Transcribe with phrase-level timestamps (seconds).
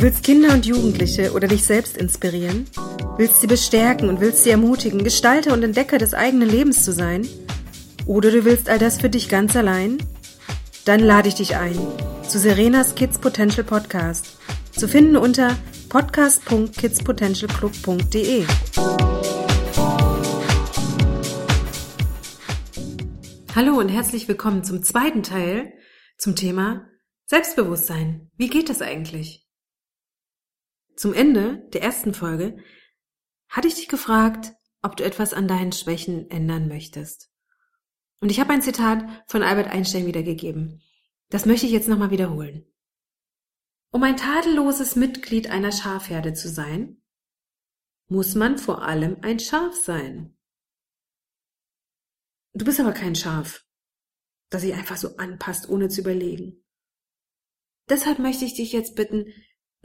[0.00, 2.64] Du willst Kinder und Jugendliche oder dich selbst inspirieren?
[3.18, 7.28] Willst sie bestärken und willst sie ermutigen, Gestalter und Entdecker des eigenen Lebens zu sein?
[8.06, 9.98] Oder du willst all das für dich ganz allein?
[10.86, 11.76] Dann lade ich dich ein
[12.26, 14.38] zu Serenas Kids Potential Podcast.
[14.72, 15.54] Zu finden unter
[15.90, 18.46] podcast.kidspotentialclub.de.
[23.54, 25.74] Hallo und herzlich willkommen zum zweiten Teil
[26.16, 26.86] zum Thema
[27.26, 28.30] Selbstbewusstsein.
[28.38, 29.49] Wie geht das eigentlich?
[31.00, 32.62] Zum Ende der ersten Folge
[33.48, 37.32] hatte ich dich gefragt, ob du etwas an deinen Schwächen ändern möchtest.
[38.20, 40.82] Und ich habe ein Zitat von Albert Einstein wiedergegeben.
[41.30, 42.70] Das möchte ich jetzt nochmal wiederholen.
[43.90, 47.00] Um ein tadelloses Mitglied einer Schafherde zu sein,
[48.08, 50.36] muss man vor allem ein Schaf sein.
[52.52, 53.64] Du bist aber kein Schaf,
[54.50, 56.62] das sich einfach so anpasst, ohne zu überlegen.
[57.88, 59.32] Deshalb möchte ich dich jetzt bitten,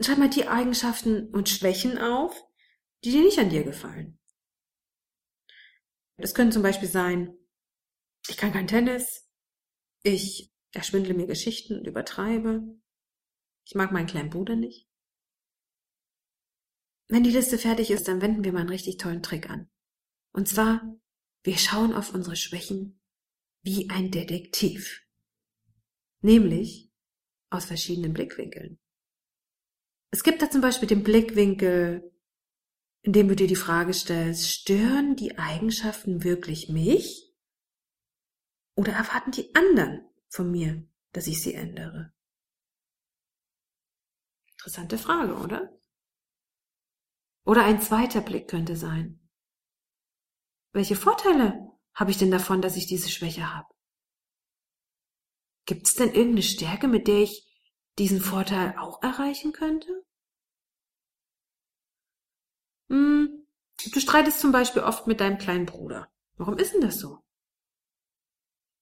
[0.00, 2.42] schreib mal die Eigenschaften und Schwächen auf,
[3.04, 4.18] die dir nicht an dir gefallen.
[6.18, 7.36] Das können zum Beispiel sein,
[8.28, 9.28] ich kann kein Tennis,
[10.02, 12.62] ich erschwindle mir Geschichten und übertreibe,
[13.66, 14.88] ich mag meinen kleinen Bruder nicht.
[17.08, 19.70] Wenn die Liste fertig ist, dann wenden wir mal einen richtig tollen Trick an.
[20.32, 20.98] Und zwar,
[21.44, 23.00] wir schauen auf unsere Schwächen
[23.62, 25.04] wie ein Detektiv.
[26.20, 26.90] Nämlich
[27.50, 28.80] aus verschiedenen Blickwinkeln.
[30.10, 32.12] Es gibt da zum Beispiel den Blickwinkel,
[33.02, 37.34] in dem du dir die Frage stellst, stören die Eigenschaften wirklich mich?
[38.74, 42.12] Oder erwarten die anderen von mir, dass ich sie ändere?
[44.52, 45.78] Interessante Frage, oder?
[47.44, 49.20] Oder ein zweiter Blick könnte sein.
[50.72, 53.72] Welche Vorteile habe ich denn davon, dass ich diese Schwäche habe?
[55.64, 57.45] Gibt es denn irgendeine Stärke, mit der ich
[57.98, 60.04] diesen Vorteil auch erreichen könnte?
[62.88, 63.46] Hm,
[63.92, 66.08] du streitest zum Beispiel oft mit deinem kleinen Bruder.
[66.36, 67.18] Warum ist denn das so?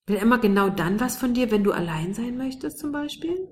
[0.07, 3.49] Will er immer genau dann was von dir, wenn du allein sein möchtest, zum Beispiel?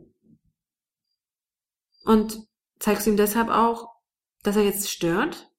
[2.05, 2.47] Und
[2.79, 3.89] zeigst du ihm deshalb auch,
[4.43, 5.49] dass er jetzt stört?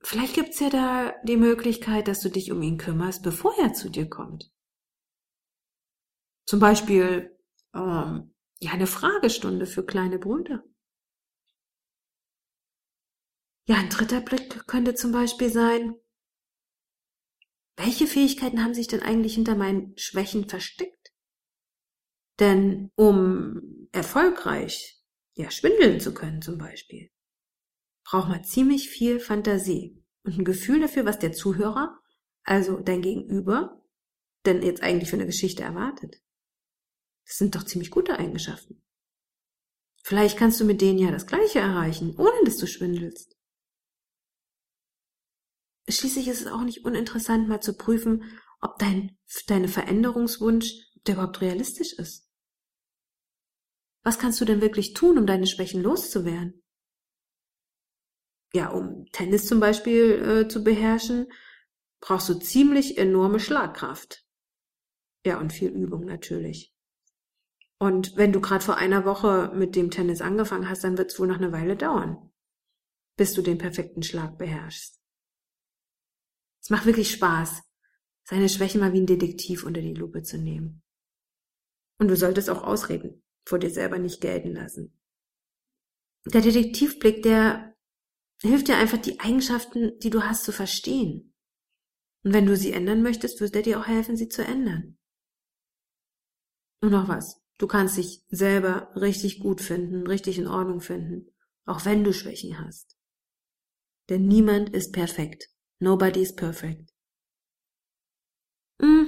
[0.00, 3.90] Vielleicht gibt's ja da die Möglichkeit, dass du dich um ihn kümmerst, bevor er zu
[3.90, 4.50] dir kommt.
[6.44, 7.31] Zum Beispiel
[7.74, 10.64] ähm, ja eine Fragestunde für kleine Brüder.
[13.66, 15.94] Ja, ein dritter Blick könnte zum Beispiel sein,
[17.76, 21.12] welche Fähigkeiten haben sich denn eigentlich hinter meinen Schwächen versteckt?
[22.38, 25.02] Denn um erfolgreich,
[25.34, 27.10] ja, schwindeln zu können zum Beispiel,
[28.04, 31.98] braucht man ziemlich viel Fantasie und ein Gefühl dafür, was der Zuhörer,
[32.44, 33.82] also dein Gegenüber,
[34.44, 36.21] denn jetzt eigentlich für eine Geschichte erwartet.
[37.26, 38.82] Das sind doch ziemlich gute Eigenschaften.
[40.02, 43.36] Vielleicht kannst du mit denen ja das Gleiche erreichen, ohne dass du schwindelst.
[45.88, 48.24] Schließlich ist es auch nicht uninteressant, mal zu prüfen,
[48.60, 52.28] ob dein, deine Veränderungswunsch, ob der überhaupt realistisch ist.
[54.04, 56.62] Was kannst du denn wirklich tun, um deine Schwächen loszuwerden?
[58.52, 61.26] Ja, um Tennis zum Beispiel äh, zu beherrschen,
[62.00, 64.26] brauchst du ziemlich enorme Schlagkraft.
[65.24, 66.71] Ja, und viel Übung natürlich.
[67.82, 71.18] Und wenn du gerade vor einer Woche mit dem Tennis angefangen hast, dann wird es
[71.18, 72.30] wohl noch eine Weile dauern,
[73.16, 75.02] bis du den perfekten Schlag beherrschst.
[76.62, 77.60] Es macht wirklich Spaß,
[78.22, 80.84] seine Schwächen mal wie ein Detektiv unter die Lupe zu nehmen.
[81.98, 84.96] Und du solltest auch Ausreden vor dir selber nicht gelten lassen.
[86.24, 87.76] Der Detektivblick, der
[88.40, 91.34] hilft dir einfach, die Eigenschaften, die du hast, zu verstehen.
[92.22, 94.98] Und wenn du sie ändern möchtest, wird er dir auch helfen, sie zu ändern.
[96.80, 97.41] Und noch was.
[97.62, 101.28] Du kannst dich selber richtig gut finden, richtig in Ordnung finden,
[101.64, 102.96] auch wenn du Schwächen hast.
[104.08, 105.48] Denn niemand ist perfekt.
[105.78, 106.92] Nobody is perfect.
[108.80, 109.06] Hm,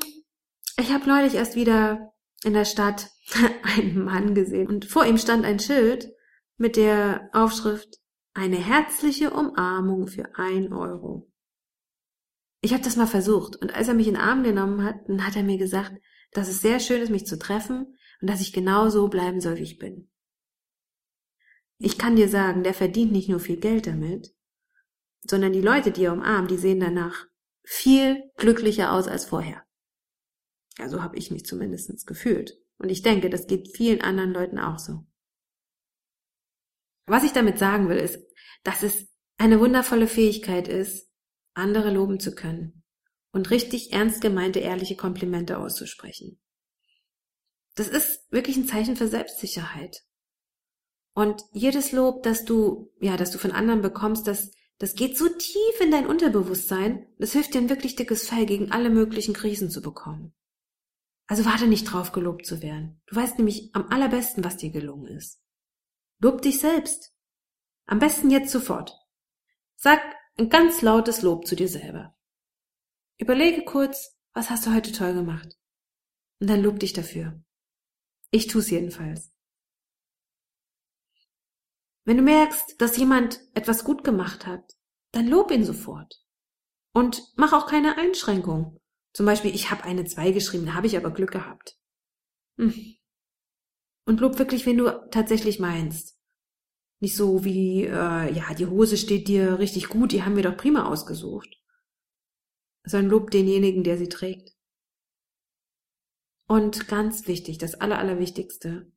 [0.78, 2.14] ich habe neulich erst wieder
[2.44, 3.10] in der Stadt
[3.64, 6.12] einen Mann gesehen und vor ihm stand ein Schild
[6.56, 7.98] mit der Aufschrift
[8.34, 11.28] eine herzliche Umarmung für ein Euro.
[12.60, 15.26] Ich habe das mal versucht und als er mich in den Arm genommen hat, dann
[15.26, 16.00] hat er mir gesagt,
[16.30, 19.58] dass es sehr schön ist, mich zu treffen und dass ich genau so bleiben soll,
[19.58, 20.10] wie ich bin.
[21.76, 24.34] Ich kann dir sagen, der verdient nicht nur viel Geld damit,
[25.26, 27.26] sondern die Leute, die er umarmt, die sehen danach
[27.64, 29.62] viel glücklicher aus als vorher.
[30.78, 32.58] Ja, so habe ich mich zumindest gefühlt.
[32.78, 35.04] Und ich denke, das geht vielen anderen Leuten auch so.
[37.04, 38.24] Was ich damit sagen will, ist,
[38.62, 39.06] dass es
[39.36, 41.10] eine wundervolle Fähigkeit ist,
[41.52, 42.84] andere loben zu können
[43.32, 46.40] und richtig ernst gemeinte, ehrliche Komplimente auszusprechen.
[47.74, 50.04] Das ist wirklich ein Zeichen für Selbstsicherheit.
[51.14, 55.28] Und jedes Lob, das du, ja, das du von anderen bekommst, das, das geht so
[55.28, 59.70] tief in dein Unterbewusstsein, das hilft dir ein wirklich dickes Fell gegen alle möglichen Krisen
[59.70, 60.34] zu bekommen.
[61.26, 63.00] Also warte nicht drauf, gelobt zu werden.
[63.06, 65.40] Du weißt nämlich am allerbesten, was dir gelungen ist.
[66.18, 67.12] Lob dich selbst.
[67.86, 68.92] Am besten jetzt sofort.
[69.76, 70.00] Sag
[70.36, 72.16] ein ganz lautes Lob zu dir selber.
[73.18, 75.56] Überlege kurz, was hast du heute toll gemacht?
[76.40, 77.43] Und dann lob dich dafür.
[78.34, 79.32] Ich tu's jedenfalls.
[82.04, 84.72] Wenn du merkst, dass jemand etwas gut gemacht hat,
[85.12, 86.20] dann lob ihn sofort.
[86.92, 88.80] Und mach auch keine Einschränkung.
[89.12, 91.78] Zum Beispiel, ich habe eine 2 geschrieben, da habe ich aber Glück gehabt.
[92.58, 92.96] Hm.
[94.04, 96.18] Und lob wirklich, wenn du tatsächlich meinst.
[96.98, 100.56] Nicht so wie, äh, ja, die Hose steht dir richtig gut, die haben wir doch
[100.56, 101.54] prima ausgesucht.
[102.84, 104.53] Sondern lob denjenigen, der sie trägt.
[106.46, 108.92] Und ganz wichtig, das Aller, Allerwichtigste,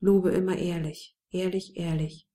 [0.00, 2.28] lobe immer ehrlich, ehrlich, ehrlich.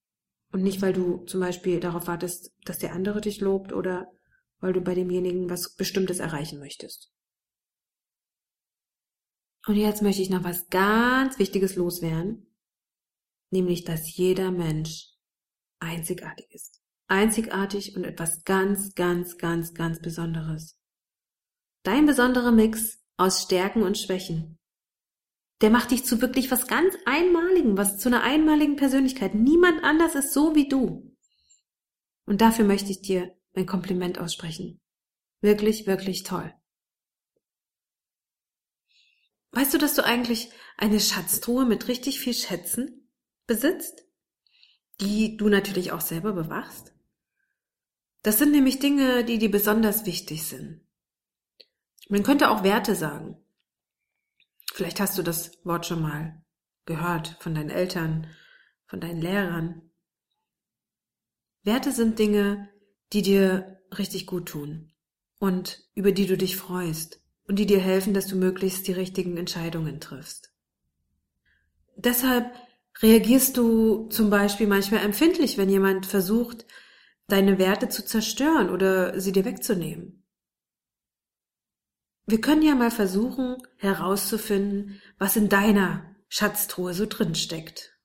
[0.52, 4.12] Und nicht, weil du zum Beispiel darauf wartest, dass der andere dich lobt oder
[4.60, 7.12] weil du bei demjenigen was Bestimmtes erreichen möchtest.
[9.68, 12.56] Und jetzt möchte ich noch was ganz Wichtiges loswerden,
[13.52, 15.10] nämlich, dass jeder Mensch
[15.80, 16.82] einzigartig ist.
[17.08, 20.78] Einzigartig und etwas ganz, ganz, ganz, ganz Besonderes.
[21.84, 24.58] Dein besonderer Mix aus Stärken und Schwächen.
[25.62, 29.34] Der macht dich zu wirklich was ganz Einmaligen, was zu einer einmaligen Persönlichkeit.
[29.34, 31.16] Niemand anders ist so wie du.
[32.26, 34.80] Und dafür möchte ich dir ein Kompliment aussprechen.
[35.42, 36.54] Wirklich, wirklich toll.
[39.52, 43.10] Weißt du, dass du eigentlich eine Schatztruhe mit richtig viel Schätzen
[43.48, 44.06] besitzt,
[45.02, 46.94] die du natürlich auch selber bewachst?
[48.22, 50.87] Das sind nämlich Dinge, die dir besonders wichtig sind.
[52.10, 53.38] Man könnte auch Werte sagen.
[54.74, 56.42] Vielleicht hast du das Wort schon mal
[56.86, 58.28] gehört von deinen Eltern,
[58.86, 59.82] von deinen Lehrern.
[61.64, 62.70] Werte sind Dinge,
[63.14, 64.94] die dir richtig gut tun
[65.40, 69.38] und über die du dich freust und die dir helfen, dass du möglichst die richtigen
[69.38, 70.54] Entscheidungen triffst.
[71.96, 72.54] Deshalb
[73.02, 76.66] reagierst du zum Beispiel manchmal empfindlich, wenn jemand versucht,
[77.28, 80.24] deine Werte zu zerstören oder sie dir wegzunehmen.
[82.30, 87.98] Wir können ja mal versuchen herauszufinden, was in deiner Schatztruhe so drin steckt.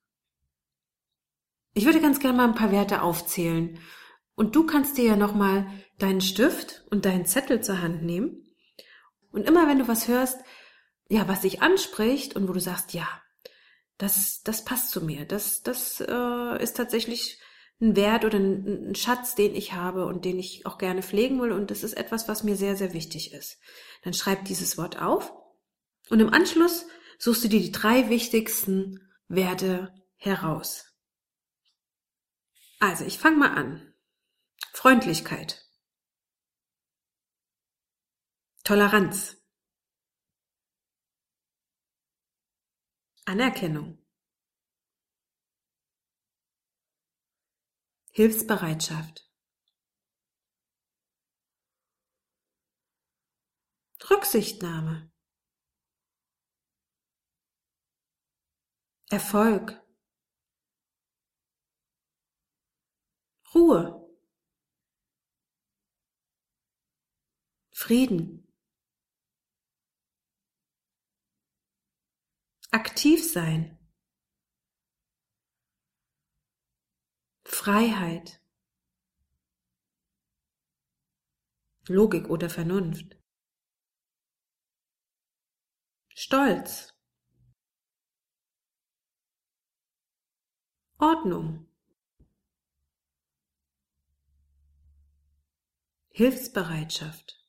[1.74, 3.80] Ich würde ganz gerne mal ein paar Werte aufzählen.
[4.36, 5.66] Und du kannst dir ja nochmal
[5.98, 8.46] deinen Stift und deinen Zettel zur Hand nehmen.
[9.32, 10.38] Und immer wenn du was hörst,
[11.08, 13.08] ja, was dich anspricht und wo du sagst, ja,
[13.98, 17.40] das, das passt zu mir, das, das äh, ist tatsächlich
[17.82, 21.52] ein Wert oder ein, Schatz, den ich habe und den ich auch gerne pflegen will
[21.52, 23.58] und das ist etwas, was mir sehr, sehr wichtig ist.
[24.02, 25.32] Dann schreib dieses Wort auf
[26.08, 26.86] und im Anschluss
[27.18, 30.86] suchst du dir die drei wichtigsten Werte heraus.
[32.78, 33.94] Also, ich fange mal an.
[34.72, 35.64] Freundlichkeit.
[38.64, 39.36] Toleranz.
[43.24, 44.01] Anerkennung.
[48.14, 49.26] Hilfsbereitschaft.
[54.10, 55.10] Rücksichtnahme.
[59.10, 59.82] Erfolg.
[63.54, 64.02] Ruhe.
[67.72, 68.46] Frieden.
[72.70, 73.81] Aktiv sein.
[77.62, 78.42] Freiheit.
[81.86, 83.16] Logik oder Vernunft.
[86.08, 86.92] Stolz.
[90.98, 91.68] Ordnung.
[96.10, 97.46] Hilfsbereitschaft.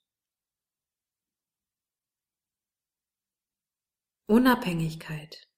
[4.27, 5.52] Unabhängigkeit.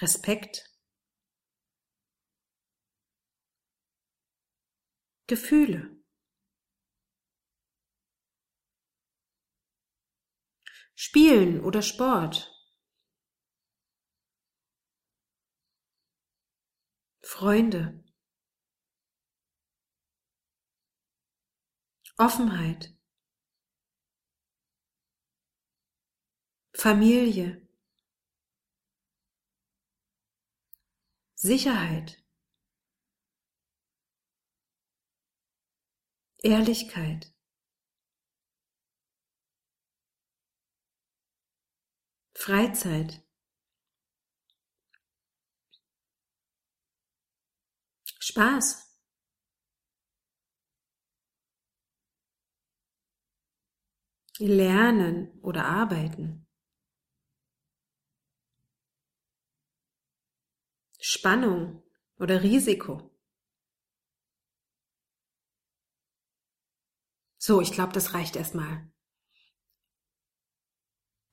[0.00, 0.70] Respekt.
[5.26, 5.96] Gefühle.
[10.94, 12.52] Spielen oder Sport.
[17.22, 18.02] Freunde.
[22.18, 22.96] Offenheit.
[26.72, 27.65] Familie.
[31.38, 32.16] Sicherheit,
[36.42, 37.34] Ehrlichkeit,
[42.34, 43.22] Freizeit,
[48.18, 48.86] Spaß.
[54.38, 56.45] Lernen oder arbeiten.
[61.08, 61.84] Spannung
[62.18, 63.12] oder Risiko.
[67.38, 68.90] So, ich glaube, das reicht erstmal.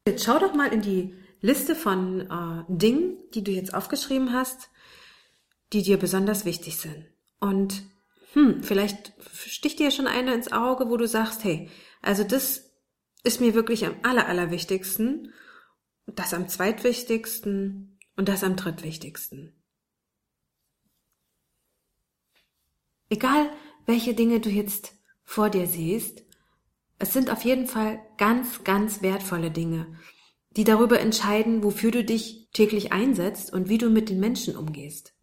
[0.08, 4.70] Jetzt schau doch mal in die Liste von äh, Dingen, die du jetzt aufgeschrieben hast,
[5.72, 7.08] die dir besonders wichtig sind.
[7.40, 7.82] Und
[8.34, 11.72] hm, vielleicht sticht dir schon eine ins Auge, wo du sagst, hey,
[12.04, 12.72] also das
[13.24, 15.34] ist mir wirklich am aller, allerwichtigsten,
[16.06, 19.63] das am zweitwichtigsten und das am drittwichtigsten.
[23.10, 23.50] Egal,
[23.86, 24.94] welche Dinge du jetzt
[25.24, 26.24] vor dir siehst,
[27.00, 29.96] es sind auf jeden Fall ganz, ganz wertvolle Dinge,
[30.52, 35.14] die darüber entscheiden, wofür du dich täglich einsetzt und wie du mit den Menschen umgehst.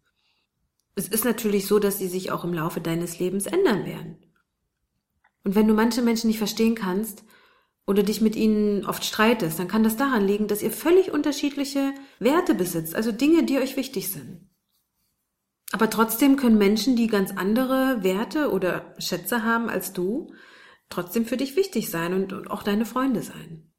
[0.95, 4.17] Es ist natürlich so, dass sie sich auch im Laufe deines Lebens ändern werden.
[5.43, 7.23] Und wenn du manche Menschen nicht verstehen kannst
[7.87, 11.93] oder dich mit ihnen oft streitest, dann kann das daran liegen, dass ihr völlig unterschiedliche
[12.19, 14.50] Werte besitzt, also Dinge, die euch wichtig sind.
[15.71, 20.33] Aber trotzdem können Menschen, die ganz andere Werte oder Schätze haben als du,
[20.89, 23.71] trotzdem für dich wichtig sein und, und auch deine Freunde sein.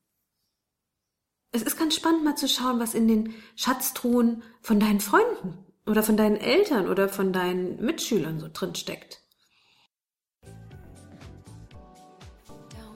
[1.53, 6.03] Es ist ganz spannend mal zu schauen, was in den Schatztruhen von deinen Freunden oder
[6.03, 9.21] von deinen Eltern oder von deinen Mitschülern so drin steckt.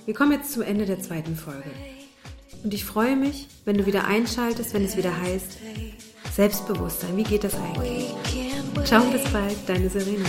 [0.07, 1.71] Wir kommen jetzt zum Ende der zweiten Folge.
[2.63, 5.59] Und ich freue mich, wenn du wieder einschaltest, wenn es wieder heißt
[6.33, 7.17] Selbstbewusstsein.
[7.17, 8.46] Wie geht das eigentlich?
[8.85, 10.25] Ciao, bis bald, deine Serena.